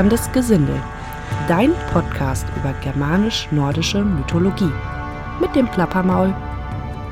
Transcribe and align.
Plapperndes 0.00 0.32
Gesindel, 0.32 0.82
dein 1.46 1.74
Podcast 1.92 2.46
über 2.56 2.72
germanisch-nordische 2.80 4.02
Mythologie. 4.02 4.72
Mit 5.42 5.54
dem 5.54 5.70
Plappermaul 5.70 6.34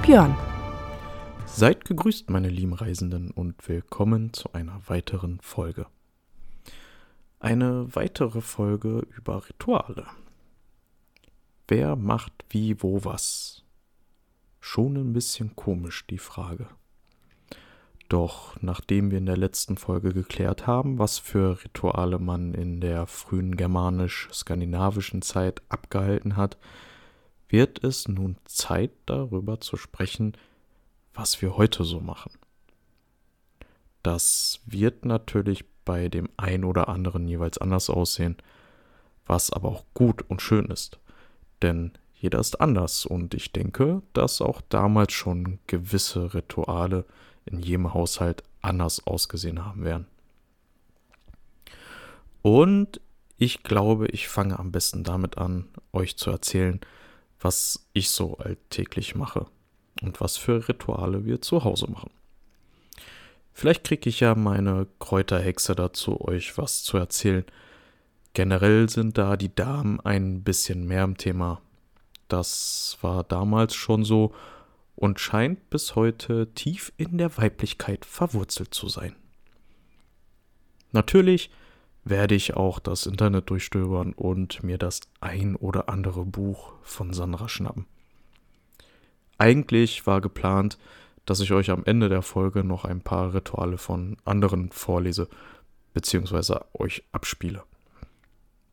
Björn. 0.01 0.35
Seid 1.45 1.85
gegrüßt, 1.85 2.31
meine 2.31 2.49
lieben 2.49 2.73
Reisenden, 2.73 3.31
und 3.31 3.69
willkommen 3.69 4.33
zu 4.33 4.55
einer 4.55 4.81
weiteren 4.87 5.39
Folge. 5.43 5.85
Eine 7.41 7.95
weitere 7.95 8.41
Folge 8.41 9.07
über 9.15 9.47
Rituale. 9.47 10.07
Wer 11.67 11.95
macht 11.95 12.33
wie, 12.49 12.83
wo, 12.83 13.05
was? 13.05 13.65
Schon 14.61 14.97
ein 14.97 15.13
bisschen 15.13 15.55
komisch 15.57 16.07
die 16.07 16.17
Frage. 16.17 16.69
Doch 18.09 18.57
nachdem 18.63 19.11
wir 19.11 19.19
in 19.19 19.27
der 19.27 19.37
letzten 19.37 19.77
Folge 19.77 20.15
geklärt 20.15 20.67
haben, 20.67 20.99
was 20.99 21.19
für 21.19 21.63
Rituale 21.63 22.19
man 22.19 22.55
in 22.55 22.81
der 22.81 23.07
frühen 23.07 23.57
germanisch-skandinavischen 23.57 25.21
Zeit 25.21 25.61
abgehalten 25.69 26.37
hat, 26.37 26.57
wird 27.49 27.85
es 27.85 28.09
nun 28.09 28.37
Zeit 28.45 28.93
darüber 29.05 29.61
zu 29.61 29.77
sprechen, 29.77 30.33
was 31.13 31.43
wir 31.43 31.57
heute 31.57 31.85
so 31.85 32.01
machen. 32.01 32.33
Das 34.03 34.61
wird 34.65 35.05
natürlich 35.05 35.65
bei 35.85 36.09
dem 36.09 36.29
einen 36.37 36.65
oder 36.65 36.89
anderen 36.89 37.29
jeweils 37.29 37.59
anders 37.59 37.91
aussehen, 37.91 38.37
was 39.27 39.53
aber 39.53 39.69
auch 39.69 39.85
gut 39.93 40.23
und 40.29 40.41
schön 40.41 40.67
ist. 40.67 40.99
Denn 41.61 41.93
jeder 42.15 42.39
ist 42.39 42.61
anders 42.61 43.05
und 43.05 43.35
ich 43.35 43.53
denke, 43.53 44.03
dass 44.13 44.41
auch 44.41 44.61
damals 44.69 45.13
schon 45.13 45.59
gewisse 45.67 46.35
Rituale 46.35 47.05
in 47.49 47.61
jedem 47.61 47.95
Haushalt 47.95 48.43
anders 48.61 49.07
ausgesehen 49.07 49.65
haben 49.65 49.85
werden. 49.85 50.07
Und 52.43 53.01
ich 53.37 53.63
glaube, 53.63 54.09
ich 54.09 54.29
fange 54.29 54.59
am 54.59 54.73
besten 54.73 55.05
damit 55.05 55.39
an, 55.39 55.69
euch 55.93 56.17
zu 56.17 56.31
erzählen, 56.31 56.81
was 57.41 57.87
ich 57.93 58.11
so 58.11 58.37
alltäglich 58.39 59.15
mache 59.15 59.47
und 60.03 60.21
was 60.21 60.37
für 60.37 60.69
Rituale 60.69 61.25
wir 61.25 61.41
zu 61.41 61.65
Hause 61.65 61.91
machen. 61.91 62.11
Vielleicht 63.53 63.85
kriege 63.85 64.09
ich 64.09 64.21
ja 64.21 64.35
meine 64.35 64.87
Kräuterhexe 64.99 65.75
dazu, 65.75 66.21
euch 66.21 66.57
was 66.59 66.85
zu 66.85 66.97
erzählen. 66.97 67.45
Generell 68.33 68.89
sind 68.89 69.19
da 69.19 69.37
die 69.37 69.55
Damen 69.55 70.01
ein 70.01 70.43
bisschen 70.43 70.87
mehr 70.87 71.05
im 71.05 71.17
Thema. 71.17 71.61
Das 72.29 72.99
war 73.01 73.25
damals 73.25 73.75
schon 73.75 74.05
so 74.05 74.33
und 74.99 75.21
scheint 75.21 75.71
bis 75.71 75.95
heute 75.95 76.53
tief 76.55 76.93
in 76.97 77.19
der 77.19 77.37
Weiblichkeit 77.37 78.05
verwurzelt 78.05 78.75
zu 78.75 78.89
sein. 78.89 79.15
Natürlich 80.91 81.53
werde 82.03 82.35
ich 82.35 82.55
auch 82.55 82.81
das 82.81 83.07
Internet 83.07 83.49
durchstöbern 83.49 84.13
und 84.13 84.65
mir 84.65 84.77
das 84.77 85.03
ein 85.21 85.55
oder 85.55 85.89
andere 85.89 86.25
Buch 86.25 86.73
von 86.83 87.13
Sandra 87.13 87.49
schnappen. 87.49 87.87
Eigentlich 89.37 90.05
war 90.05 90.21
geplant, 90.21 90.79
dass 91.27 91.39
ich 91.39 91.53
euch 91.53 91.71
am 91.71 91.85
Ende 91.85 92.09
der 92.09 92.23
Folge 92.23 92.65
noch 92.65 92.85
ein 92.85 93.01
paar 93.01 93.35
Rituale 93.35 93.79
von 93.79 94.17
anderen 94.25 94.73
vorlese 94.73 95.29
bzw. 95.95 96.59
euch 96.73 97.05
abspiele. 97.13 97.63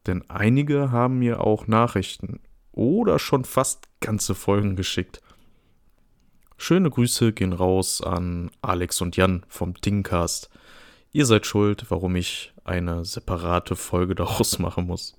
Denn 0.07 0.27
einige 0.27 0.91
haben 0.91 1.19
mir 1.19 1.41
auch 1.41 1.67
Nachrichten 1.67 2.39
oder 2.71 3.19
schon 3.19 3.45
fast 3.45 3.87
ganze 3.99 4.33
Folgen 4.33 4.75
geschickt, 4.75 5.21
Schöne 6.57 6.89
Grüße 6.89 7.33
gehen 7.33 7.53
raus 7.53 8.01
an 8.01 8.49
Alex 8.61 9.01
und 9.01 9.17
Jan 9.17 9.45
vom 9.47 9.73
Dingcast. 9.73 10.49
Ihr 11.11 11.25
seid 11.25 11.45
schuld, 11.45 11.85
warum 11.89 12.15
ich 12.15 12.53
eine 12.63 13.05
separate 13.05 13.75
Folge 13.75 14.15
daraus 14.15 14.59
machen 14.59 14.87
muss. 14.87 15.17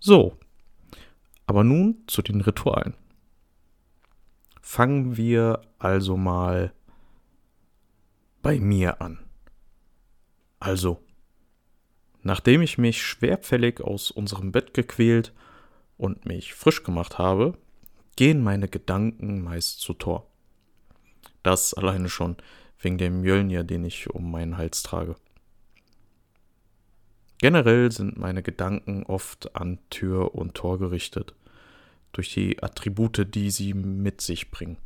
So, 0.00 0.36
aber 1.46 1.64
nun 1.64 2.02
zu 2.06 2.22
den 2.22 2.40
Ritualen. 2.40 2.94
Fangen 4.60 5.16
wir 5.16 5.60
also 5.78 6.16
mal 6.16 6.72
bei 8.42 8.58
mir 8.58 9.00
an. 9.00 9.18
Also, 10.58 11.02
nachdem 12.22 12.62
ich 12.62 12.78
mich 12.78 13.02
schwerfällig 13.02 13.80
aus 13.80 14.10
unserem 14.10 14.52
Bett 14.52 14.74
gequält 14.74 15.32
und 15.96 16.26
mich 16.26 16.54
frisch 16.54 16.82
gemacht 16.82 17.18
habe, 17.18 17.56
gehen 18.16 18.42
meine 18.42 18.68
Gedanken 18.68 19.42
meist 19.42 19.80
zu 19.80 19.94
Tor. 19.94 20.26
Das 21.42 21.74
alleine 21.74 22.08
schon 22.08 22.36
wegen 22.78 22.98
dem 22.98 23.20
Mjölnir, 23.20 23.64
den 23.64 23.84
ich 23.84 24.10
um 24.10 24.30
meinen 24.30 24.56
Hals 24.56 24.82
trage. 24.82 25.16
Generell 27.38 27.92
sind 27.92 28.16
meine 28.16 28.42
Gedanken 28.42 29.04
oft 29.04 29.54
an 29.54 29.78
Tür 29.90 30.34
und 30.34 30.54
Tor 30.54 30.78
gerichtet, 30.78 31.34
durch 32.12 32.32
die 32.32 32.62
Attribute, 32.62 33.26
die 33.34 33.50
sie 33.50 33.74
mit 33.74 34.20
sich 34.20 34.50
bringen. 34.50 34.78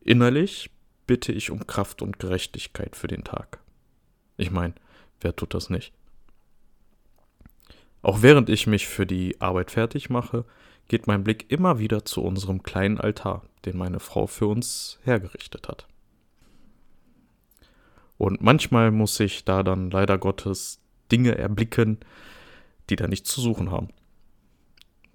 Innerlich 0.00 0.70
bitte 1.06 1.32
ich 1.32 1.50
um 1.50 1.66
Kraft 1.66 2.00
und 2.00 2.18
Gerechtigkeit 2.18 2.96
für 2.96 3.08
den 3.08 3.24
Tag. 3.24 3.60
Ich 4.36 4.50
meine, 4.50 4.74
wer 5.20 5.34
tut 5.34 5.52
das 5.52 5.68
nicht? 5.68 5.92
Auch 8.02 8.22
während 8.22 8.48
ich 8.48 8.66
mich 8.66 8.86
für 8.86 9.06
die 9.06 9.40
Arbeit 9.40 9.72
fertig 9.72 10.08
mache, 10.08 10.44
geht 10.88 11.06
mein 11.06 11.22
Blick 11.22 11.50
immer 11.50 11.78
wieder 11.78 12.04
zu 12.04 12.22
unserem 12.22 12.62
kleinen 12.62 12.98
Altar, 12.98 13.42
den 13.64 13.76
meine 13.76 14.00
Frau 14.00 14.26
für 14.26 14.46
uns 14.46 14.98
hergerichtet 15.04 15.68
hat. 15.68 15.86
Und 18.16 18.42
manchmal 18.42 18.90
muss 18.90 19.20
ich 19.20 19.44
da 19.44 19.62
dann 19.62 19.90
leider 19.90 20.18
Gottes 20.18 20.80
Dinge 21.12 21.38
erblicken, 21.38 21.98
die 22.90 22.96
da 22.96 23.06
nichts 23.06 23.30
zu 23.30 23.40
suchen 23.40 23.70
haben. 23.70 23.88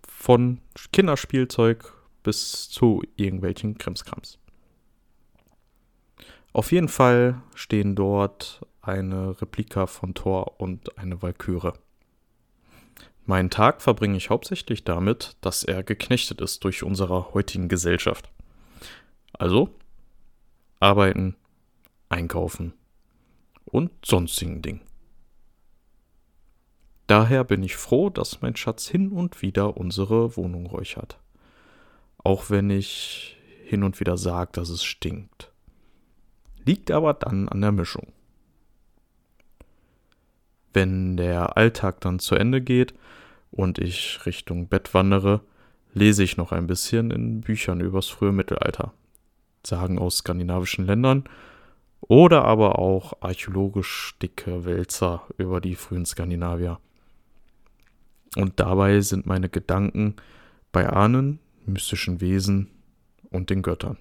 Von 0.08 0.62
Kinderspielzeug 0.94 1.92
bis 2.24 2.70
zu 2.70 3.04
irgendwelchen 3.18 3.78
Krimskrams. 3.78 4.40
Auf 6.54 6.72
jeden 6.72 6.88
Fall 6.88 7.42
stehen 7.56 7.96
dort 7.96 8.66
eine 8.82 9.42
Replika 9.42 9.88
von 9.88 10.14
Thor 10.14 10.60
und 10.60 10.98
eine 10.98 11.22
Walküre. 11.22 11.74
Meinen 13.26 13.50
Tag 13.50 13.82
verbringe 13.82 14.18
ich 14.18 14.30
hauptsächlich 14.30 14.84
damit, 14.84 15.38
dass 15.42 15.64
er 15.64 15.84
geknechtet 15.84 16.42
ist 16.42 16.64
durch 16.64 16.84
unsere 16.84 17.34
heutigen 17.34 17.70
Gesellschaft. 17.70 18.30
Also 19.34 19.70
arbeiten, 20.80 21.36
einkaufen 22.10 22.74
und 23.66 23.92
sonstigen 24.06 24.62
Dingen. 24.62 24.82
Daher 27.08 27.44
bin 27.44 27.64
ich 27.64 27.78
froh, 27.78 28.10
dass 28.10 28.42
mein 28.42 28.56
Schatz 28.56 28.88
hin 28.88 29.12
und 29.12 29.42
wieder 29.42 29.78
unsere 29.78 30.36
Wohnung 30.36 30.66
räuchert. 30.66 31.20
Auch 32.18 32.50
wenn 32.50 32.70
ich 32.70 33.38
hin 33.66 33.84
und 33.84 34.00
wieder 34.00 34.18
sage, 34.18 34.52
dass 34.54 34.70
es 34.70 34.84
stinkt. 34.84 35.52
Liegt 36.66 36.92
aber 36.92 37.14
dann 37.14 37.50
an 37.50 37.62
der 37.62 37.72
Mischung. 37.72 38.14
Wenn 40.74 41.18
der 41.18 41.56
Alltag 41.56 42.02
dann 42.02 42.20
zu 42.20 42.36
Ende 42.36 42.62
geht 42.62 42.94
und 43.52 43.78
ich 43.78 44.26
Richtung 44.26 44.68
Bett 44.68 44.94
wandere, 44.94 45.42
lese 45.94 46.24
ich 46.24 46.38
noch 46.38 46.52
ein 46.52 46.68
bisschen 46.68 47.12
in 47.12 47.42
Büchern 47.42 47.80
übers 47.80 48.10
frühe 48.10 48.32
Mittelalter. 48.32 48.92
Sagen 49.66 50.00
aus 50.00 50.18
skandinavischen 50.18 50.86
Ländern 50.88 51.26
oder 52.02 52.44
aber 52.44 52.80
auch 52.80 53.14
archäologisch 53.22 54.16
dicke 54.22 54.66
Wälzer 54.66 55.24
über 55.38 55.62
die 55.62 55.76
frühen 55.76 56.06
Skandinavier. 56.06 56.80
Und 58.36 58.60
dabei 58.60 59.00
sind 59.02 59.28
meine 59.28 59.48
Gedanken 59.48 60.16
bei 60.72 60.90
Ahnen, 60.90 61.40
mystischen 61.66 62.20
Wesen 62.20 62.72
und 63.30 63.52
den 63.52 63.62
Göttern. 63.62 63.98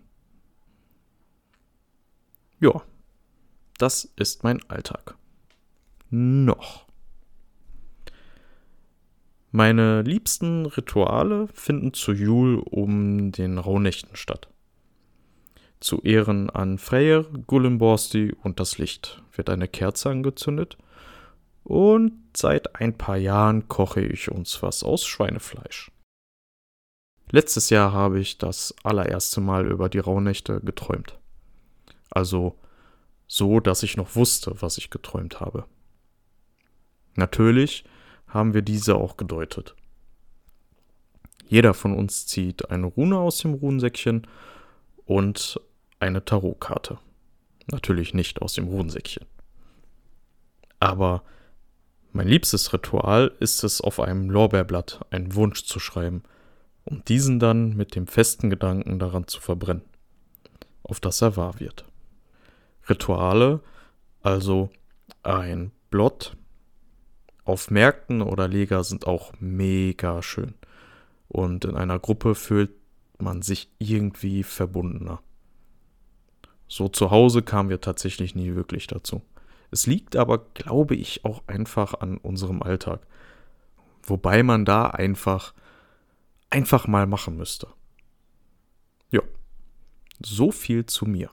Ja, 2.58 2.82
das 3.78 4.04
ist 4.16 4.42
mein 4.42 4.60
Alltag 4.70 5.16
noch. 6.12 6.86
Meine 9.50 10.02
liebsten 10.02 10.66
Rituale 10.66 11.48
finden 11.48 11.92
zu 11.92 12.12
Jul 12.12 12.58
um 12.58 13.32
den 13.32 13.58
Rauhnächten 13.58 14.16
statt. 14.16 14.48
Zu 15.80 16.00
Ehren 16.02 16.48
an 16.48 16.78
Freyr, 16.78 17.24
Gullenborsti 17.46 18.34
und 18.42 18.60
das 18.60 18.78
Licht 18.78 19.22
wird 19.34 19.50
eine 19.50 19.68
Kerze 19.68 20.10
angezündet 20.10 20.78
und 21.64 22.12
seit 22.36 22.76
ein 22.76 22.96
paar 22.96 23.16
Jahren 23.16 23.68
koche 23.68 24.00
ich 24.00 24.30
uns 24.30 24.62
was 24.62 24.82
aus 24.84 25.04
Schweinefleisch. 25.04 25.90
Letztes 27.30 27.70
Jahr 27.70 27.92
habe 27.92 28.20
ich 28.20 28.38
das 28.38 28.74
allererste 28.84 29.40
Mal 29.40 29.66
über 29.66 29.88
die 29.88 29.98
Rauhnächte 29.98 30.60
geträumt. 30.60 31.18
Also 32.10 32.58
so, 33.26 33.60
dass 33.60 33.82
ich 33.82 33.96
noch 33.96 34.14
wusste, 34.16 34.60
was 34.60 34.76
ich 34.76 34.90
geträumt 34.90 35.40
habe. 35.40 35.64
Natürlich 37.14 37.84
haben 38.26 38.54
wir 38.54 38.62
diese 38.62 38.96
auch 38.96 39.16
gedeutet. 39.16 39.74
Jeder 41.46 41.74
von 41.74 41.94
uns 41.94 42.26
zieht 42.26 42.70
eine 42.70 42.86
Rune 42.86 43.18
aus 43.18 43.38
dem 43.38 43.54
Runensäckchen 43.54 44.26
und 45.04 45.60
eine 46.00 46.24
Tarotkarte. 46.24 46.98
Natürlich 47.70 48.14
nicht 48.14 48.40
aus 48.40 48.54
dem 48.54 48.68
Runensäckchen. 48.68 49.26
Aber 50.80 51.22
mein 52.12 52.26
liebstes 52.26 52.72
Ritual 52.72 53.32
ist 53.38 53.64
es, 53.64 53.80
auf 53.80 54.00
einem 54.00 54.30
Lorbeerblatt 54.30 55.00
einen 55.10 55.34
Wunsch 55.34 55.64
zu 55.64 55.78
schreiben, 55.78 56.22
um 56.84 57.04
diesen 57.04 57.38
dann 57.38 57.76
mit 57.76 57.94
dem 57.94 58.06
festen 58.06 58.50
Gedanken 58.50 58.98
daran 58.98 59.28
zu 59.28 59.40
verbrennen, 59.40 59.84
auf 60.82 61.00
dass 61.00 61.22
er 61.22 61.36
wahr 61.36 61.60
wird. 61.60 61.84
Rituale, 62.88 63.60
also 64.22 64.70
ein 65.22 65.70
Blot 65.90 66.36
auf 67.44 67.70
Märkten 67.70 68.22
oder 68.22 68.48
Lega 68.48 68.84
sind 68.84 69.06
auch 69.06 69.32
mega 69.40 70.22
schön. 70.22 70.54
Und 71.28 71.64
in 71.64 71.76
einer 71.76 71.98
Gruppe 71.98 72.34
fühlt 72.34 72.70
man 73.18 73.42
sich 73.42 73.70
irgendwie 73.78 74.42
verbundener. 74.42 75.20
So 76.68 76.88
zu 76.88 77.10
Hause 77.10 77.42
kamen 77.42 77.68
wir 77.68 77.80
tatsächlich 77.80 78.34
nie 78.34 78.54
wirklich 78.54 78.86
dazu. 78.86 79.22
Es 79.70 79.86
liegt 79.86 80.16
aber, 80.16 80.38
glaube 80.38 80.94
ich, 80.94 81.24
auch 81.24 81.42
einfach 81.46 81.94
an 81.94 82.18
unserem 82.18 82.62
Alltag. 82.62 83.00
Wobei 84.02 84.42
man 84.42 84.64
da 84.64 84.86
einfach, 84.88 85.54
einfach 86.50 86.86
mal 86.86 87.06
machen 87.06 87.36
müsste. 87.36 87.68
Ja, 89.10 89.22
so 90.24 90.50
viel 90.50 90.86
zu 90.86 91.06
mir. 91.06 91.30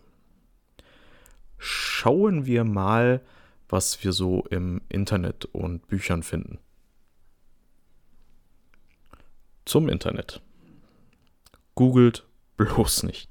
Schauen 1.58 2.46
wir 2.46 2.64
mal, 2.64 3.22
was 3.70 4.04
wir 4.04 4.12
so 4.12 4.44
im 4.50 4.82
Internet 4.90 5.46
und 5.46 5.88
Büchern 5.88 6.24
finden. 6.24 6.60
Zum 9.66 9.88
Internet. 9.88 10.42
Googelt 11.76 12.26
bloß 12.58 13.04
nicht. 13.04 13.30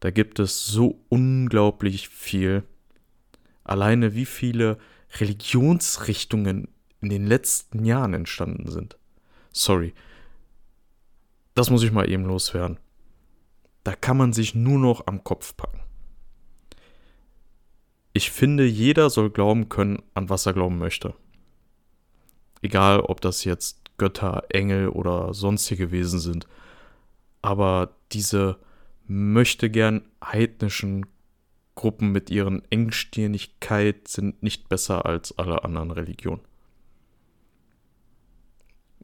Da 0.00 0.10
gibt 0.10 0.40
es 0.40 0.66
so 0.66 1.00
unglaublich 1.08 2.08
viel 2.08 2.64
alleine 3.64 4.14
wie 4.14 4.26
viele 4.26 4.78
Religionsrichtungen 5.20 6.68
in 7.00 7.08
den 7.08 7.26
letzten 7.26 7.84
Jahren 7.84 8.14
entstanden 8.14 8.70
sind. 8.70 8.98
Sorry. 9.52 9.94
Das 11.54 11.70
muss 11.70 11.82
ich 11.82 11.92
mal 11.92 12.08
eben 12.10 12.24
loswerden. 12.24 12.78
Da 13.84 13.94
kann 13.94 14.16
man 14.16 14.32
sich 14.32 14.54
nur 14.54 14.78
noch 14.78 15.06
am 15.06 15.22
Kopf 15.22 15.56
packen. 15.56 15.80
Ich 18.12 18.30
finde, 18.30 18.64
jeder 18.64 19.08
soll 19.10 19.30
glauben 19.30 19.68
können, 19.68 20.02
an 20.14 20.28
was 20.28 20.46
er 20.46 20.52
glauben 20.52 20.78
möchte. 20.78 21.14
Egal, 22.60 23.00
ob 23.00 23.20
das 23.20 23.44
jetzt 23.44 23.82
Götter, 23.96 24.44
Engel 24.50 24.88
oder 24.88 25.32
sonstige 25.34 25.90
Wesen 25.90 26.18
sind. 26.18 26.46
Aber 27.40 27.94
diese 28.12 28.58
möchte 29.06 29.70
gern 29.70 30.02
heidnischen 30.22 31.06
Gruppen 31.74 32.12
mit 32.12 32.30
ihren 32.30 32.62
Engstirnigkeit 32.70 34.06
sind 34.08 34.42
nicht 34.42 34.68
besser 34.68 35.06
als 35.06 35.38
alle 35.38 35.64
anderen 35.64 35.90
Religionen. 35.90 36.42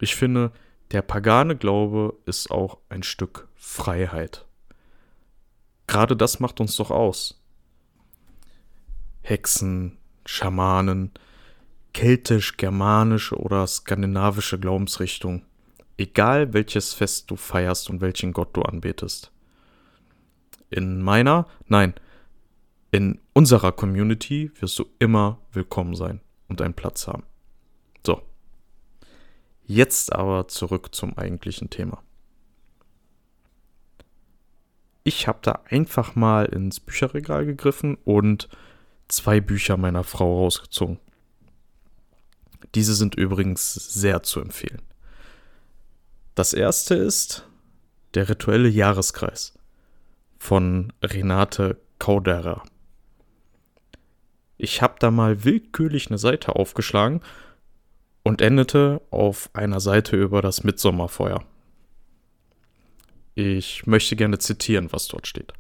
Ich 0.01 0.15
finde, 0.15 0.53
der 0.93 1.03
pagane 1.03 1.57
Glaube 1.57 2.17
ist 2.27 2.51
auch 2.51 2.79
ein 2.89 3.03
Stück 3.03 3.49
Freiheit. 3.57 4.47
Gerade 5.87 6.17
das 6.17 6.41
macht 6.41 6.61
uns 6.61 6.77
doch 6.77 6.91
aus. 6.91 7.38
Hexen, 9.29 9.99
Schamanen, 10.25 11.13
keltisch-germanische 11.93 13.37
oder 13.37 13.67
skandinavische 13.67 14.59
Glaubensrichtung, 14.59 15.43
egal 15.99 16.55
welches 16.55 16.95
Fest 16.95 17.31
du 17.31 17.37
feierst 17.37 17.91
und 17.91 18.01
welchen 18.01 18.33
Gott 18.33 18.57
du 18.57 18.63
anbetest. 18.63 19.31
In 20.71 21.03
meiner, 21.03 21.47
nein, 21.67 21.95
in 22.91 23.21
unserer 23.35 23.73
Community 23.73 24.51
wirst 24.61 24.79
du 24.79 24.87
immer 24.99 25.39
willkommen 25.53 25.95
sein 25.95 26.21
und 26.49 26.63
einen 26.63 26.75
Platz 26.75 27.07
haben. 27.07 27.25
So. 28.07 28.23
Jetzt 29.65 30.15
aber 30.15 30.49
zurück 30.49 30.95
zum 30.95 31.19
eigentlichen 31.19 31.69
Thema. 31.69 32.03
Ich 35.05 35.29
habe 35.29 35.39
da 35.43 35.63
einfach 35.69 36.15
mal 36.17 36.47
ins 36.47 36.81
Bücherregal 36.81 37.45
gegriffen 37.45 37.97
und 38.05 38.49
zwei 39.09 39.41
Bücher 39.41 39.77
meiner 39.77 40.05
Frau 40.05 40.39
rausgezogen. 40.45 40.99
Diese 42.75 42.95
sind 42.95 43.15
übrigens 43.15 43.75
sehr 43.75 44.23
zu 44.23 44.41
empfehlen. 44.41 44.83
Das 46.35 46.53
erste 46.53 46.95
ist 46.95 47.45
Der 48.15 48.29
rituelle 48.29 48.69
Jahreskreis 48.69 49.59
von 50.39 50.93
Renate 51.03 51.79
Kauderer. 51.99 52.63
Ich 54.57 54.83
habe 54.83 54.97
da 54.99 55.11
mal 55.11 55.45
willkürlich 55.45 56.09
eine 56.09 56.19
Seite 56.19 56.57
aufgeschlagen 56.57 57.21
und 58.23 58.41
endete 58.41 59.01
auf 59.11 59.51
einer 59.53 59.81
Seite 59.81 60.17
über 60.17 60.43
das 60.43 60.65
Mitsommerfeuer. 60.65 61.45
Ich 63.35 63.87
möchte 63.87 64.17
gerne 64.17 64.39
zitieren, 64.39 64.93
was 64.93 65.07
dort 65.07 65.27
steht. 65.27 65.53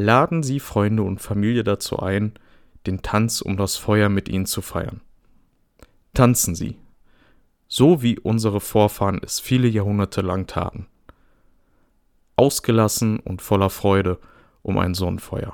Laden 0.00 0.44
Sie 0.44 0.60
Freunde 0.60 1.02
und 1.02 1.20
Familie 1.20 1.64
dazu 1.64 1.98
ein, 1.98 2.34
den 2.86 3.02
Tanz 3.02 3.40
um 3.40 3.56
das 3.56 3.74
Feuer 3.74 4.08
mit 4.08 4.28
Ihnen 4.28 4.46
zu 4.46 4.62
feiern. 4.62 5.00
Tanzen 6.14 6.54
Sie, 6.54 6.76
so 7.66 8.00
wie 8.00 8.16
unsere 8.16 8.60
Vorfahren 8.60 9.20
es 9.24 9.40
viele 9.40 9.66
Jahrhunderte 9.66 10.20
lang 10.20 10.46
taten. 10.46 10.86
Ausgelassen 12.36 13.18
und 13.18 13.42
voller 13.42 13.70
Freude 13.70 14.20
um 14.62 14.78
ein 14.78 14.94
Sonnenfeuer 14.94 15.52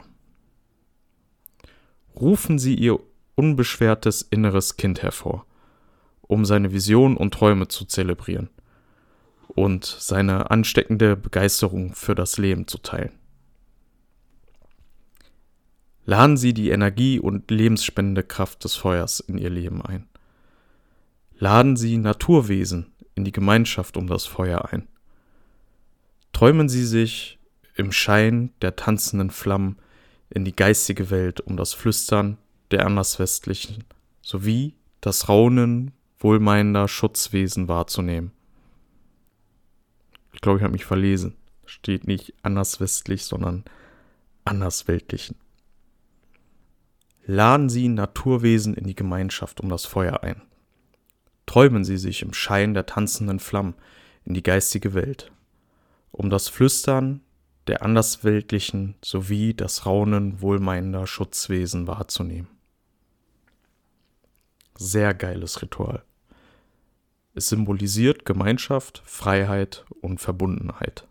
rufen 2.15 2.59
Sie 2.59 2.75
Ihr 2.75 3.01
unbeschwertes 3.37 4.21
inneres 4.21 4.77
Kind 4.77 5.03
hervor, 5.03 5.47
um 6.21 6.45
seine 6.45 6.71
Visionen 6.71 7.17
und 7.17 7.33
Träume 7.33 7.69
zu 7.69 7.87
zelebrieren 7.87 8.51
und 9.49 9.87
seine 9.87 10.51
ansteckende 10.51 11.17
Begeisterung 11.17 11.95
für 11.95 12.15
das 12.15 12.37
Leben 12.37 12.69
zu 12.69 12.77
teilen. 12.77 13.24
Laden 16.07 16.37
Sie 16.37 16.53
die 16.53 16.71
Energie 16.71 17.19
und 17.19 17.51
lebensspendende 17.51 18.23
Kraft 18.23 18.65
des 18.65 18.77
Feuers 18.77 19.21
in 19.21 19.39
Ihr 19.39 19.51
Leben 19.51 19.81
ein. 19.83 20.07
Laden 21.39 21.77
Sie 21.77 21.97
Naturwesen 21.97 22.93
in 23.15 23.25
die 23.25 23.33
Gemeinschaft 23.33 23.97
um 23.97 24.07
das 24.07 24.27
Feuer 24.27 24.71
ein. 24.71 24.87
Träumen 26.33 26.69
Sie 26.69 26.85
sich 26.85 27.39
im 27.75 27.91
Schein 27.91 28.53
der 28.61 28.77
tanzenden 28.77 29.31
Flammen 29.31 29.79
in 30.31 30.45
die 30.45 30.55
geistige 30.55 31.11
Welt, 31.11 31.41
um 31.41 31.57
das 31.57 31.73
Flüstern 31.73 32.39
der 32.71 32.87
Anderswestlichen 32.87 33.85
sowie 34.21 34.75
das 35.01 35.29
Raunen 35.29 35.93
wohlmeinender 36.19 36.89
Schutzwesen 36.89 37.69
wahrzunehmen. 37.69 38.33
Ich 40.33 40.41
glaube, 40.41 40.59
ich 40.59 40.65
habe 40.65 40.73
mich 40.73 40.85
verlesen. 40.85 41.37
Steht 41.67 42.07
nicht 42.07 42.35
anderswestlich, 42.43 43.25
sondern 43.25 43.65
andersweltlichen. 44.45 45.37
Laden 47.27 47.71
Sie 47.71 47.89
Naturwesen 47.89 48.75
in 48.75 48.87
die 48.87 48.95
Gemeinschaft 48.95 49.61
um 49.61 49.71
das 49.71 49.87
Feuer 49.87 50.23
ein. 50.23 50.43
Träumen 51.47 51.85
Sie 51.85 51.97
sich 51.97 52.21
im 52.23 52.35
Schein 52.35 52.75
der 52.75 52.85
tanzenden 52.85 53.39
Flammen 53.39 53.75
in 54.25 54.35
die 54.35 54.43
geistige 54.43 54.93
Welt, 54.93 55.33
um 56.13 56.29
das 56.29 56.49
Flüstern 56.49 57.23
der 57.67 57.83
Andersweltlichen 57.83 58.97
sowie 59.03 59.55
das 59.55 59.87
Raunen 59.87 60.43
wohlmeinender 60.43 61.07
Schutzwesen 61.07 61.87
wahrzunehmen. 61.87 62.49
Sehr 64.77 65.15
geiles 65.15 65.63
Ritual. 65.63 66.03
Es 67.35 67.49
symbolisiert 67.49 68.27
Gemeinschaft, 68.27 69.03
Freiheit 69.07 69.87
und 70.03 70.21
Verbundenheit. 70.21 71.09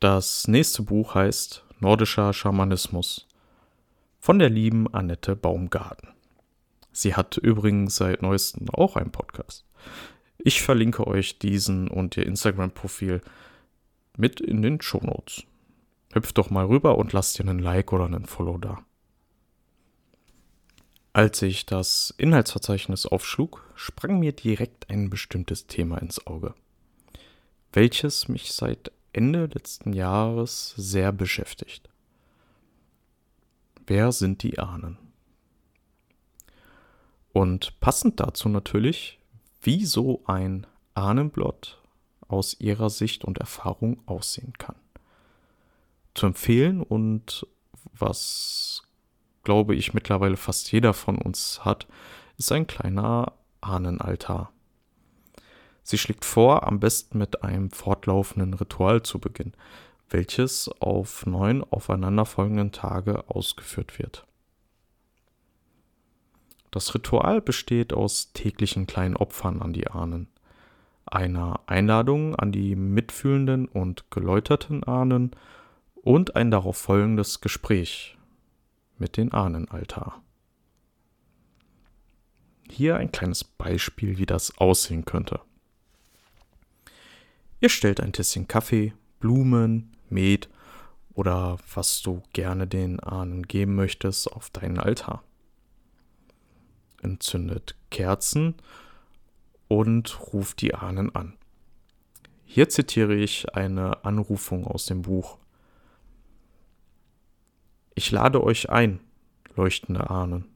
Das 0.00 0.48
nächste 0.48 0.82
Buch 0.82 1.14
heißt 1.14 1.64
Nordischer 1.78 2.32
Schamanismus 2.32 3.28
von 4.24 4.38
der 4.38 4.48
lieben 4.48 4.88
Annette 4.94 5.36
Baumgarten. 5.36 6.08
Sie 6.92 7.14
hat 7.14 7.36
übrigens 7.36 7.96
seit 7.96 8.22
neuestem 8.22 8.70
auch 8.70 8.96
einen 8.96 9.12
Podcast. 9.12 9.66
Ich 10.38 10.62
verlinke 10.62 11.06
euch 11.06 11.38
diesen 11.38 11.88
und 11.88 12.16
ihr 12.16 12.24
Instagram-Profil 12.24 13.20
mit 14.16 14.40
in 14.40 14.62
den 14.62 14.80
Shownotes. 14.80 15.44
Hüpft 16.14 16.38
doch 16.38 16.48
mal 16.48 16.64
rüber 16.64 16.96
und 16.96 17.12
lasst 17.12 17.38
dir 17.38 17.42
einen 17.42 17.58
Like 17.58 17.92
oder 17.92 18.06
einen 18.06 18.24
Follow 18.24 18.56
da. 18.56 18.82
Als 21.12 21.42
ich 21.42 21.66
das 21.66 22.14
Inhaltsverzeichnis 22.16 23.04
aufschlug, 23.04 23.62
sprang 23.74 24.20
mir 24.20 24.32
direkt 24.32 24.88
ein 24.88 25.10
bestimmtes 25.10 25.66
Thema 25.66 25.98
ins 25.98 26.26
Auge, 26.26 26.54
welches 27.74 28.28
mich 28.28 28.54
seit 28.54 28.90
Ende 29.12 29.50
letzten 29.52 29.92
Jahres 29.92 30.72
sehr 30.78 31.12
beschäftigt. 31.12 31.90
Wer 33.86 34.12
sind 34.12 34.42
die 34.42 34.58
Ahnen? 34.58 34.98
Und 37.32 37.78
passend 37.80 38.20
dazu 38.20 38.48
natürlich, 38.48 39.18
wie 39.60 39.84
so 39.84 40.22
ein 40.26 40.66
Ahnenblott 40.94 41.82
aus 42.28 42.58
ihrer 42.60 42.90
Sicht 42.90 43.24
und 43.24 43.38
Erfahrung 43.38 44.02
aussehen 44.06 44.52
kann. 44.58 44.76
Zu 46.14 46.26
empfehlen 46.26 46.80
und 46.82 47.46
was 47.92 48.84
glaube 49.42 49.74
ich, 49.74 49.94
mittlerweile 49.94 50.36
fast 50.36 50.72
jeder 50.72 50.94
von 50.94 51.18
uns 51.18 51.64
hat, 51.64 51.86
ist 52.38 52.50
ein 52.50 52.66
kleiner 52.66 53.32
Ahnenaltar. 53.60 54.52
Sie 55.82 55.98
schlägt 55.98 56.24
vor, 56.24 56.66
am 56.66 56.80
besten 56.80 57.18
mit 57.18 57.42
einem 57.42 57.70
fortlaufenden 57.70 58.54
Ritual 58.54 59.02
zu 59.02 59.18
beginnen, 59.18 59.54
welches 60.10 60.68
auf 60.80 61.26
neun 61.26 61.62
aufeinanderfolgenden 61.62 62.72
Tage 62.72 63.28
ausgeführt 63.28 63.98
wird. 63.98 64.26
Das 66.70 66.94
Ritual 66.94 67.40
besteht 67.40 67.92
aus 67.92 68.32
täglichen 68.32 68.86
kleinen 68.86 69.16
Opfern 69.16 69.62
an 69.62 69.72
die 69.72 69.86
Ahnen, 69.86 70.28
einer 71.06 71.60
Einladung 71.66 72.34
an 72.34 72.50
die 72.50 72.74
mitfühlenden 72.74 73.66
und 73.68 74.10
geläuterten 74.10 74.82
Ahnen 74.82 75.30
und 75.94 76.34
ein 76.34 76.50
darauf 76.50 76.76
folgendes 76.76 77.40
Gespräch 77.40 78.18
mit 78.98 79.16
den 79.16 79.32
Ahnenaltar. 79.32 80.22
Hier 82.68 82.96
ein 82.96 83.12
kleines 83.12 83.44
Beispiel, 83.44 84.18
wie 84.18 84.26
das 84.26 84.58
aussehen 84.58 85.04
könnte. 85.04 85.40
Ihr 87.60 87.68
stellt 87.68 88.00
ein 88.00 88.12
Tässchen 88.12 88.48
Kaffee, 88.48 88.94
Blumen, 89.20 89.93
Met 90.08 90.48
oder 91.14 91.58
was 91.72 92.02
du 92.02 92.22
gerne 92.32 92.66
den 92.66 93.00
Ahnen 93.00 93.44
geben 93.44 93.74
möchtest 93.74 94.30
auf 94.30 94.50
deinen 94.50 94.78
Altar. 94.78 95.22
Entzündet 97.02 97.76
Kerzen 97.90 98.54
und 99.68 100.32
ruft 100.32 100.60
die 100.60 100.74
Ahnen 100.74 101.14
an. 101.14 101.34
Hier 102.44 102.68
zitiere 102.68 103.14
ich 103.14 103.54
eine 103.54 104.04
Anrufung 104.04 104.66
aus 104.66 104.86
dem 104.86 105.02
Buch. 105.02 105.38
Ich 107.94 108.10
lade 108.10 108.42
euch 108.42 108.70
ein, 108.70 109.00
leuchtende 109.56 110.10
Ahnen, 110.10 110.46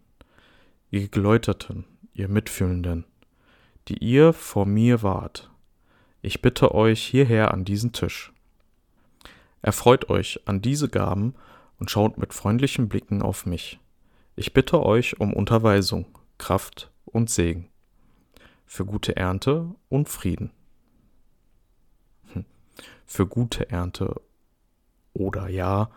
ihr 0.91 1.09
Geläuterten, 1.09 1.85
ihr 2.15 2.29
Mitfühlenden, 2.29 3.05
die 3.89 3.99
ihr 3.99 4.33
vor 4.33 4.67
mir 4.67 5.03
wart. 5.03 5.51
Ich 6.21 6.43
bitte 6.43 6.75
euch 6.75 7.03
hierher 7.03 7.53
an 7.53 7.65
diesen 7.65 7.93
Tisch. 7.93 8.33
Erfreut 9.63 10.09
euch 10.09 10.41
an 10.47 10.63
diese 10.63 10.89
Gaben 10.89 11.35
und 11.79 11.91
schaut 11.91 12.19
mit 12.19 12.35
freundlichen 12.35 12.89
Blicken 12.89 13.23
auf 13.23 13.47
mich. 13.47 13.79
Ich 14.37 14.53
bitte 14.53 14.85
euch 14.85 15.21
um 15.21 15.33
Unterweisung, 15.33 16.07
Kraft 16.39 16.91
und 17.05 17.29
Segen, 17.31 17.69
für 18.67 18.85
gute 18.85 19.17
Ernte 19.17 19.75
und 19.89 20.09
Frieden. 20.09 20.53
Hm. 22.33 22.45
Für 23.05 23.27
gute 23.27 23.71
Ernte 23.71 24.21
oder 25.13 25.49
Ja 25.49 25.91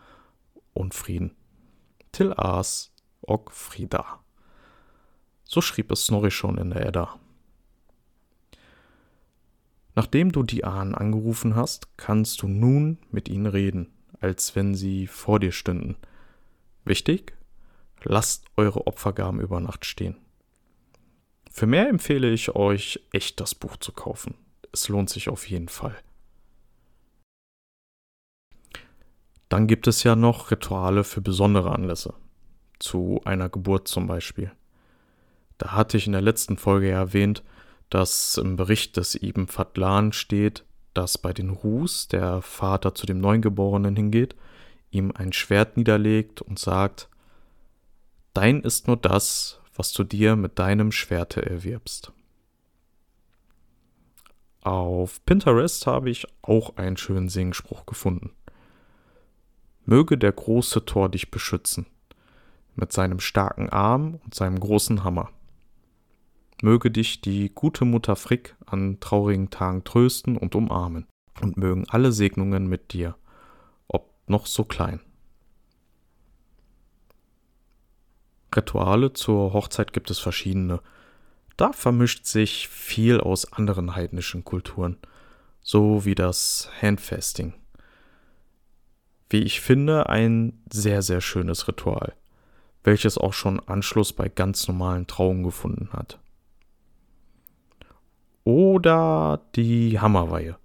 und 0.74 0.94
Frieden. 0.94 1.36
Till 2.12 2.34
Aas 2.34 2.92
og 3.22 3.52
Frida. 3.52 4.20
So 5.44 5.62
schrieb 5.62 5.92
es 5.92 6.06
Snorri 6.06 6.32
schon 6.32 6.58
in 6.58 6.72
der 6.72 6.86
Edda. 6.86 7.20
Nachdem 9.96 10.32
du 10.32 10.44
die 10.44 10.64
Ahnen 10.64 10.96
angerufen 10.96 11.56
hast, 11.56 11.98
kannst 11.98 12.42
du 12.42 12.48
nun 12.48 12.98
mit 13.12 13.28
ihnen 13.28 13.46
reden, 13.46 13.92
als 14.20 14.56
wenn 14.56 14.74
sie 14.74 15.08
vor 15.08 15.40
dir 15.40 15.52
stünden. 15.52 15.98
Wichtig? 16.86 17.34
Lasst 18.04 18.46
eure 18.58 18.88
Opfergaben 18.88 19.42
über 19.42 19.60
Nacht 19.60 19.86
stehen. 19.86 20.18
Für 21.52 21.68
mehr 21.68 21.90
empfehle 21.90 22.32
ich 22.32 22.56
euch, 22.56 23.02
echt 23.12 23.40
das 23.42 23.54
Buch 23.54 23.78
zu 23.78 23.92
kaufen. 23.92 24.36
Es 24.72 24.88
lohnt 24.88 25.10
sich 25.10 25.28
auf 25.28 25.50
jeden 25.50 25.68
Fall. 25.68 25.96
Dann 29.50 29.68
gibt 29.68 29.88
es 29.88 30.04
ja 30.04 30.16
noch 30.16 30.50
Rituale 30.50 31.04
für 31.04 31.20
besondere 31.20 31.72
Anlässe. 31.72 32.14
Zu 32.80 33.20
einer 33.26 33.50
Geburt 33.50 33.90
zum 33.90 34.08
Beispiel. 34.08 34.52
Da 35.58 35.74
hatte 35.74 35.98
ich 35.98 36.08
in 36.08 36.14
der 36.14 36.22
letzten 36.22 36.58
Folge 36.58 36.90
ja 36.90 36.96
erwähnt, 36.96 37.44
dass 37.92 38.38
im 38.38 38.56
Bericht 38.56 38.98
des 38.98 39.22
Ibn 39.22 39.48
Fadlan 39.48 40.14
steht, 40.14 40.66
dass 40.94 41.18
bei 41.18 41.34
den 41.34 41.50
Rus 41.50 42.08
der 42.08 42.42
Vater 42.42 42.96
zu 42.96 43.06
dem 43.06 43.20
Neugeborenen 43.20 43.96
hingeht, 43.96 44.36
ihm 44.90 45.12
ein 45.14 45.34
Schwert 45.34 45.78
niederlegt 45.78 46.42
und 46.42 46.58
sagt, 46.58 47.10
Dein 48.34 48.62
ist 48.62 48.88
nur 48.88 48.96
das, 48.96 49.60
was 49.76 49.92
du 49.92 50.06
dir 50.06 50.38
mit 50.38 50.58
deinem 50.58 50.94
Schwerte 50.94 51.46
erwirbst. 51.46 52.14
Auf 54.62 55.24
Pinterest 55.26 55.86
habe 55.86 56.10
ich 56.10 56.28
auch 56.42 56.78
einen 56.78 56.96
schönen 56.96 57.28
Singspruch 57.28 57.86
gefunden. 57.86 58.32
Möge 59.84 60.18
der 60.18 60.32
große 60.32 60.86
Tor 60.86 61.10
dich 61.10 61.30
beschützen, 61.30 61.88
mit 62.76 62.94
seinem 62.94 63.20
starken 63.20 63.70
Arm 63.70 64.20
und 64.24 64.34
seinem 64.34 64.60
großen 64.60 65.04
Hammer. 65.04 65.30
Möge 66.64 66.92
dich 66.92 67.22
die 67.22 67.52
gute 67.54 67.86
Mutter 67.86 68.16
Frick 68.16 68.56
an 68.68 69.00
traurigen 69.00 69.50
Tagen 69.50 69.84
trösten 69.84 70.38
und 70.38 70.54
umarmen, 70.54 71.08
und 71.42 71.58
mögen 71.58 71.86
alle 71.90 72.12
Segnungen 72.12 72.68
mit 72.68 72.94
dir, 72.94 73.16
ob 73.88 74.14
noch 74.28 74.46
so 74.46 74.64
klein. 74.64 75.00
Rituale 78.56 79.14
zur 79.14 79.54
Hochzeit 79.54 79.92
gibt 79.92 80.12
es 80.12 80.20
verschiedene. 80.20 80.82
Da 81.58 81.74
vermischt 81.74 82.26
sich 82.26 82.68
viel 82.68 83.20
aus 83.20 83.52
anderen 83.54 83.96
heidnischen 83.96 84.44
Kulturen, 84.44 84.98
so 85.62 86.06
wie 86.06 86.16
das 86.16 86.70
Handfasting. 86.80 87.56
Wie 89.32 89.42
ich 89.42 89.62
finde, 89.62 90.10
ein 90.10 90.62
sehr, 90.72 91.02
sehr 91.02 91.22
schönes 91.22 91.68
Ritual, 91.68 92.14
welches 92.84 93.18
auch 93.18 93.34
schon 93.34 93.60
Anschluss 93.62 94.14
bei 94.14 94.30
ganz 94.30 94.68
normalen 94.68 95.08
Trauungen 95.08 95.44
gefunden 95.44 95.90
hat 95.94 96.20
oder 98.44 99.42
die 99.56 100.00
Hammerweihe. 100.00 100.58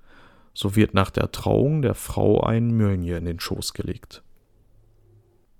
So 0.55 0.75
wird 0.75 0.95
nach 0.95 1.11
der 1.11 1.33
Trauung 1.33 1.83
der 1.83 1.95
Frau 1.95 2.41
ein 2.41 2.77
Mönje 2.77 3.19
in 3.19 3.27
den 3.27 3.41
Schoß 3.41 3.75
gelegt. 3.75 4.23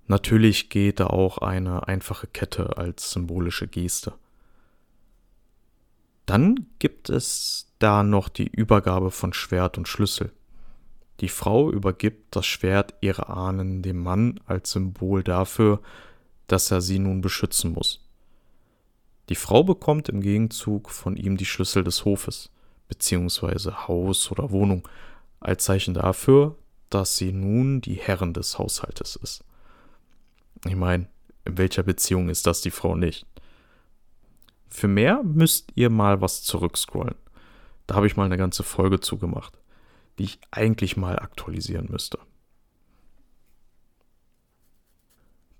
Natürlich 0.07 0.69
geht 0.69 0.99
da 0.99 1.07
auch 1.07 1.37
eine 1.39 1.87
einfache 1.87 2.27
Kette 2.27 2.77
als 2.77 3.11
symbolische 3.11 3.67
Geste. 3.67 4.13
Dann 6.25 6.65
gibt 6.79 7.09
es 7.09 7.73
da 7.79 8.03
noch 8.03 8.29
die 8.29 8.47
Übergabe 8.47 9.11
von 9.11 9.33
Schwert 9.33 9.77
und 9.77 9.87
Schlüssel. 9.87 10.31
Die 11.19 11.29
Frau 11.29 11.71
übergibt 11.71 12.35
das 12.35 12.45
Schwert 12.45 12.93
ihrer 13.01 13.29
Ahnen 13.29 13.81
dem 13.81 14.01
Mann 14.01 14.39
als 14.45 14.71
Symbol 14.71 15.23
dafür, 15.23 15.81
dass 16.47 16.71
er 16.71 16.81
sie 16.81 16.99
nun 16.99 17.21
beschützen 17.21 17.73
muss. 17.73 18.06
Die 19.29 19.35
Frau 19.35 19.63
bekommt 19.63 20.09
im 20.09 20.21
Gegenzug 20.21 20.89
von 20.89 21.17
ihm 21.17 21.37
die 21.37 21.45
Schlüssel 21.45 21.83
des 21.83 22.05
Hofes, 22.05 22.49
beziehungsweise 22.87 23.87
Haus 23.87 24.31
oder 24.31 24.51
Wohnung, 24.51 24.87
als 25.39 25.65
Zeichen 25.65 25.93
dafür, 25.93 26.55
dass 26.89 27.17
sie 27.17 27.33
nun 27.33 27.81
die 27.81 27.95
Herrin 27.95 28.33
des 28.33 28.57
Haushaltes 28.57 29.17
ist. 29.17 29.43
Ich 30.65 30.75
meine, 30.75 31.09
in 31.45 31.57
welcher 31.57 31.83
Beziehung 31.83 32.29
ist 32.29 32.47
das 32.47 32.61
die 32.61 32.71
Frau 32.71 32.95
nicht? 32.95 33.25
Für 34.69 34.87
mehr 34.87 35.23
müsst 35.23 35.71
ihr 35.75 35.89
mal 35.89 36.21
was 36.21 36.43
zurückscrollen. 36.43 37.15
Da 37.85 37.95
habe 37.95 38.07
ich 38.07 38.17
mal 38.17 38.25
eine 38.25 38.37
ganze 38.37 38.63
Folge 38.63 38.99
zugemacht, 38.99 39.57
die 40.17 40.23
ich 40.23 40.39
eigentlich 40.51 40.97
mal 40.97 41.19
aktualisieren 41.19 41.87
müsste. 41.89 42.19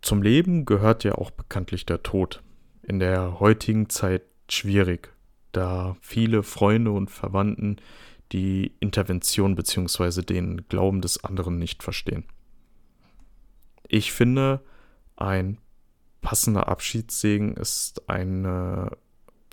Zum 0.02 0.22
Leben 0.22 0.66
gehört 0.66 1.04
ja 1.04 1.16
auch 1.16 1.32
bekanntlich 1.32 1.86
der 1.86 2.04
Tod 2.04 2.42
in 2.88 3.00
der 3.00 3.40
heutigen 3.42 3.90
Zeit 3.90 4.24
schwierig, 4.50 5.14
da 5.52 5.98
viele 6.02 6.42
Freunde 6.42 6.92
und 6.92 7.12
Verwandten 7.12 7.78
die 8.32 8.74
Intervention 8.80 9.56
bzw. 9.56 10.22
den 10.22 10.68
Glauben 10.70 11.02
des 11.02 11.24
anderen 11.24 11.60
nicht 11.60 11.84
verstehen. 11.84 12.24
Ich 13.90 14.14
finde, 14.14 14.64
ein 15.18 15.58
passender 16.22 16.70
Abschiedssegen 16.70 17.56
ist 17.56 18.10
ein 18.10 18.90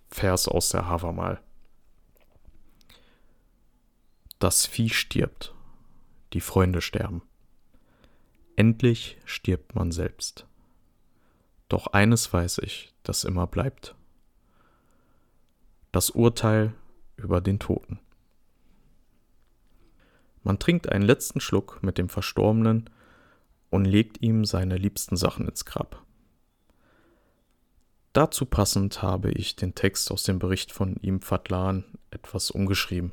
Vers 0.08 0.46
aus 0.46 0.68
der 0.68 0.86
Havamal. 0.88 1.40
Das 4.38 4.66
Vieh 4.66 4.90
stirbt, 4.90 5.54
die 6.32 6.40
Freunde 6.40 6.80
sterben. 6.80 7.22
Endlich 8.56 9.18
stirbt 9.24 9.74
man 9.74 9.90
selbst. 9.90 10.46
Doch 11.74 11.88
eines 11.88 12.32
weiß 12.32 12.58
ich, 12.58 12.94
das 13.02 13.24
immer 13.24 13.48
bleibt. 13.48 13.96
Das 15.90 16.08
Urteil 16.10 16.72
über 17.16 17.40
den 17.40 17.58
Toten. 17.58 17.98
Man 20.44 20.60
trinkt 20.60 20.88
einen 20.88 21.02
letzten 21.02 21.40
Schluck 21.40 21.82
mit 21.82 21.98
dem 21.98 22.08
Verstorbenen 22.08 22.88
und 23.70 23.86
legt 23.86 24.22
ihm 24.22 24.44
seine 24.44 24.76
liebsten 24.76 25.16
Sachen 25.16 25.48
ins 25.48 25.64
Grab. 25.64 26.00
Dazu 28.12 28.46
passend 28.46 29.02
habe 29.02 29.32
ich 29.32 29.56
den 29.56 29.74
Text 29.74 30.12
aus 30.12 30.22
dem 30.22 30.38
Bericht 30.38 30.70
von 30.70 30.94
ihm 31.02 31.22
Fadlan 31.22 31.82
etwas 32.12 32.52
umgeschrieben. 32.52 33.10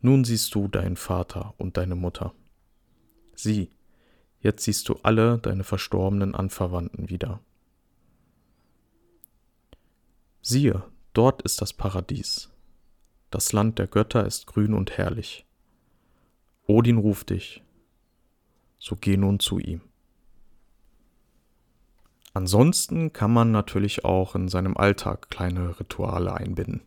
Nun 0.00 0.24
siehst 0.24 0.52
du 0.56 0.66
deinen 0.66 0.96
Vater 0.96 1.54
und 1.58 1.76
deine 1.76 1.94
Mutter. 1.94 2.34
Sieh, 3.36 3.70
Jetzt 4.42 4.64
siehst 4.64 4.88
du 4.88 4.98
alle 5.04 5.38
deine 5.38 5.62
verstorbenen 5.62 6.34
Anverwandten 6.34 7.08
wieder. 7.08 7.40
Siehe, 10.40 10.82
dort 11.12 11.42
ist 11.42 11.62
das 11.62 11.72
Paradies. 11.72 12.50
Das 13.30 13.52
Land 13.52 13.78
der 13.78 13.86
Götter 13.86 14.26
ist 14.26 14.46
grün 14.48 14.74
und 14.74 14.98
herrlich. 14.98 15.46
Odin 16.66 16.98
ruft 16.98 17.30
dich, 17.30 17.62
so 18.78 18.96
geh 18.96 19.16
nun 19.16 19.38
zu 19.38 19.60
ihm. 19.60 19.80
Ansonsten 22.34 23.12
kann 23.12 23.32
man 23.32 23.52
natürlich 23.52 24.04
auch 24.04 24.34
in 24.34 24.48
seinem 24.48 24.76
Alltag 24.76 25.30
kleine 25.30 25.78
Rituale 25.78 26.34
einbinden. 26.34 26.82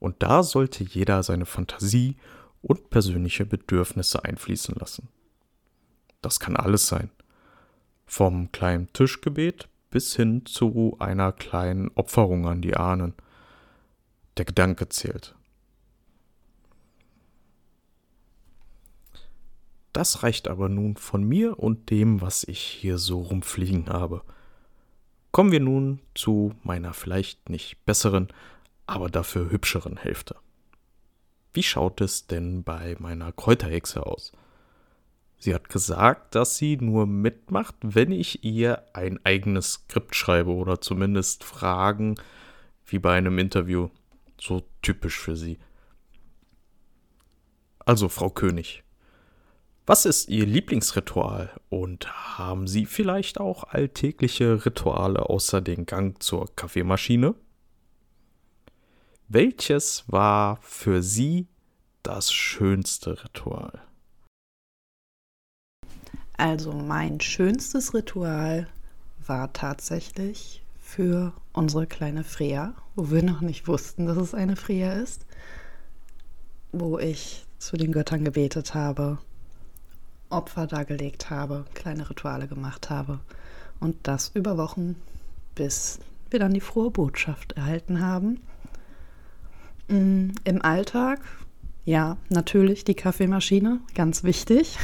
Und 0.00 0.22
da 0.22 0.42
sollte 0.42 0.84
jeder 0.84 1.22
seine 1.22 1.46
Fantasie 1.46 2.16
und 2.60 2.90
persönliche 2.90 3.46
Bedürfnisse 3.46 4.24
einfließen 4.24 4.74
lassen. 4.74 5.08
Das 6.24 6.40
kann 6.40 6.56
alles 6.56 6.86
sein. 6.86 7.10
Vom 8.06 8.50
kleinen 8.50 8.90
Tischgebet 8.94 9.68
bis 9.90 10.16
hin 10.16 10.46
zu 10.46 10.96
einer 10.98 11.32
kleinen 11.32 11.90
Opferung 11.96 12.48
an 12.48 12.62
die 12.62 12.78
Ahnen. 12.78 13.12
Der 14.38 14.46
Gedanke 14.46 14.88
zählt. 14.88 15.34
Das 19.92 20.22
reicht 20.22 20.48
aber 20.48 20.70
nun 20.70 20.96
von 20.96 21.22
mir 21.22 21.58
und 21.58 21.90
dem, 21.90 22.22
was 22.22 22.44
ich 22.44 22.60
hier 22.60 22.96
so 22.96 23.20
rumfliegen 23.20 23.90
habe. 23.90 24.22
Kommen 25.30 25.52
wir 25.52 25.60
nun 25.60 26.00
zu 26.14 26.54
meiner 26.62 26.94
vielleicht 26.94 27.50
nicht 27.50 27.84
besseren, 27.84 28.28
aber 28.86 29.10
dafür 29.10 29.50
hübscheren 29.50 29.98
Hälfte. 29.98 30.36
Wie 31.52 31.62
schaut 31.62 32.00
es 32.00 32.26
denn 32.26 32.64
bei 32.64 32.96
meiner 32.98 33.30
Kräuterhexe 33.30 34.06
aus? 34.06 34.32
Sie 35.44 35.54
hat 35.54 35.68
gesagt, 35.68 36.34
dass 36.36 36.56
sie 36.56 36.78
nur 36.78 37.06
mitmacht, 37.06 37.74
wenn 37.82 38.12
ich 38.12 38.44
ihr 38.44 38.82
ein 38.94 39.22
eigenes 39.26 39.72
Skript 39.72 40.16
schreibe 40.16 40.50
oder 40.50 40.80
zumindest 40.80 41.44
Fragen 41.44 42.14
wie 42.86 42.98
bei 42.98 43.14
einem 43.14 43.38
Interview. 43.38 43.90
So 44.40 44.62
typisch 44.80 45.18
für 45.18 45.36
sie. 45.36 45.58
Also, 47.80 48.08
Frau 48.08 48.30
König, 48.30 48.84
was 49.84 50.06
ist 50.06 50.30
Ihr 50.30 50.46
Lieblingsritual 50.46 51.50
und 51.68 52.38
haben 52.38 52.66
Sie 52.66 52.86
vielleicht 52.86 53.38
auch 53.38 53.64
alltägliche 53.64 54.64
Rituale 54.64 55.28
außer 55.28 55.60
den 55.60 55.84
Gang 55.84 56.22
zur 56.22 56.56
Kaffeemaschine? 56.56 57.34
Welches 59.28 60.04
war 60.06 60.58
für 60.62 61.02
Sie 61.02 61.48
das 62.02 62.32
schönste 62.32 63.22
Ritual? 63.22 63.82
Also 66.36 66.72
mein 66.72 67.20
schönstes 67.20 67.94
Ritual 67.94 68.66
war 69.26 69.52
tatsächlich 69.52 70.62
für 70.80 71.32
unsere 71.52 71.86
kleine 71.86 72.24
Freya, 72.24 72.74
wo 72.94 73.10
wir 73.10 73.22
noch 73.22 73.40
nicht 73.40 73.68
wussten, 73.68 74.06
dass 74.06 74.16
es 74.16 74.34
eine 74.34 74.56
Freya 74.56 74.94
ist, 74.94 75.24
wo 76.72 76.98
ich 76.98 77.46
zu 77.58 77.76
den 77.76 77.92
Göttern 77.92 78.24
gebetet 78.24 78.74
habe 78.74 79.18
Opfer 80.34 80.66
dargelegt 80.66 81.30
habe, 81.30 81.64
kleine 81.74 82.10
Rituale 82.10 82.48
gemacht 82.48 82.90
habe. 82.90 83.20
Und 83.80 83.96
das 84.02 84.30
über 84.34 84.58
Wochen, 84.58 84.96
bis 85.54 86.00
wir 86.30 86.40
dann 86.40 86.54
die 86.54 86.60
frohe 86.60 86.90
Botschaft 86.90 87.52
erhalten 87.52 88.00
haben. 88.00 88.40
Mm, 89.88 90.30
Im 90.44 90.62
Alltag, 90.62 91.20
ja, 91.84 92.16
natürlich 92.30 92.84
die 92.84 92.94
Kaffeemaschine, 92.94 93.80
ganz 93.94 94.24
wichtig. 94.24 94.78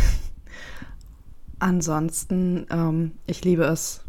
Ansonsten, 1.61 2.66
ähm, 2.70 3.12
ich 3.27 3.44
liebe 3.44 3.64
es, 3.64 4.03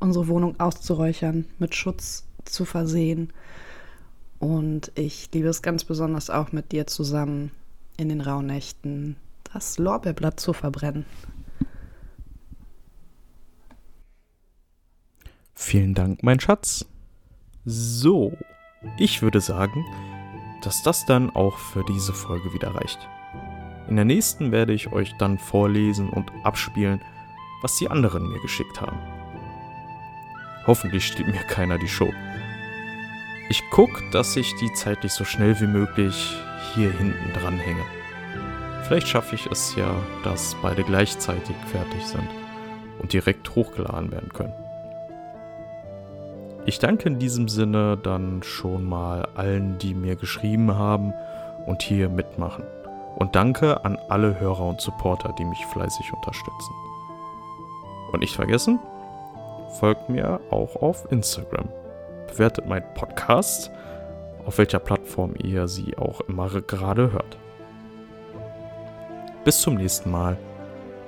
unsere 0.00 0.26
Wohnung 0.26 0.58
auszuräuchern, 0.58 1.44
mit 1.58 1.74
Schutz 1.74 2.24
zu 2.44 2.64
versehen. 2.64 3.32
Und 4.38 4.90
ich 4.94 5.30
liebe 5.32 5.48
es 5.48 5.62
ganz 5.62 5.84
besonders 5.84 6.30
auch 6.30 6.52
mit 6.52 6.72
dir 6.72 6.86
zusammen 6.86 7.50
in 7.96 8.08
den 8.08 8.20
Rauhnächten 8.20 9.16
das 9.52 9.78
Lorbeerblatt 9.78 10.40
zu 10.40 10.52
verbrennen. 10.52 11.04
Vielen 15.54 15.94
Dank, 15.94 16.22
mein 16.22 16.40
Schatz. 16.40 16.86
So, 17.64 18.36
ich 18.98 19.22
würde 19.22 19.40
sagen, 19.40 19.84
dass 20.62 20.82
das 20.82 21.06
dann 21.06 21.30
auch 21.30 21.58
für 21.58 21.84
diese 21.84 22.12
Folge 22.12 22.52
wieder 22.52 22.74
reicht. 22.74 22.98
In 23.88 23.96
der 23.96 24.04
nächsten 24.04 24.50
werde 24.50 24.72
ich 24.72 24.92
euch 24.92 25.14
dann 25.18 25.38
vorlesen 25.38 26.08
und 26.08 26.32
abspielen, 26.42 27.00
was 27.62 27.76
die 27.76 27.90
anderen 27.90 28.28
mir 28.28 28.40
geschickt 28.40 28.80
haben. 28.80 28.98
Hoffentlich 30.66 31.06
steht 31.06 31.26
mir 31.26 31.42
keiner 31.42 31.78
die 31.78 31.88
Show. 31.88 32.10
Ich 33.50 33.62
gucke, 33.70 34.02
dass 34.10 34.34
ich 34.36 34.54
die 34.56 34.72
zeitlich 34.72 35.12
so 35.12 35.24
schnell 35.24 35.60
wie 35.60 35.66
möglich 35.66 36.34
hier 36.74 36.90
hinten 36.90 37.32
dran 37.34 37.58
hänge. 37.58 37.84
Vielleicht 38.84 39.08
schaffe 39.08 39.34
ich 39.34 39.46
es 39.46 39.76
ja, 39.76 39.94
dass 40.24 40.56
beide 40.62 40.82
gleichzeitig 40.82 41.56
fertig 41.70 42.04
sind 42.06 42.28
und 43.00 43.12
direkt 43.12 43.54
hochgeladen 43.54 44.10
werden 44.10 44.32
können. 44.32 44.54
Ich 46.66 46.78
danke 46.78 47.08
in 47.08 47.18
diesem 47.18 47.48
Sinne 47.48 47.98
dann 48.02 48.42
schon 48.42 48.84
mal 48.88 49.28
allen, 49.34 49.76
die 49.76 49.92
mir 49.92 50.16
geschrieben 50.16 50.74
haben 50.74 51.12
und 51.66 51.82
hier 51.82 52.08
mitmachen. 52.08 52.64
Und 53.16 53.36
danke 53.36 53.84
an 53.84 53.98
alle 54.08 54.38
Hörer 54.40 54.66
und 54.66 54.80
Supporter, 54.80 55.32
die 55.38 55.44
mich 55.44 55.64
fleißig 55.66 56.12
unterstützen. 56.12 56.74
Und 58.12 58.20
nicht 58.20 58.34
vergessen, 58.34 58.78
folgt 59.78 60.08
mir 60.08 60.40
auch 60.50 60.76
auf 60.76 61.10
Instagram. 61.10 61.68
Bewertet 62.28 62.66
meinen 62.66 62.92
Podcast, 62.94 63.70
auf 64.46 64.58
welcher 64.58 64.78
Plattform 64.78 65.34
ihr 65.42 65.68
sie 65.68 65.96
auch 65.96 66.20
immer 66.22 66.48
gerade 66.48 67.12
hört. 67.12 67.38
Bis 69.44 69.60
zum 69.60 69.74
nächsten 69.74 70.10
Mal. 70.10 70.36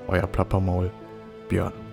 Euer 0.08 0.26
Plappermaul, 0.26 0.90
Björn. 1.48 1.85